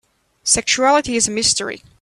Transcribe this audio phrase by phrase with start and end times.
[0.43, 1.83] Sexuality is a mystery.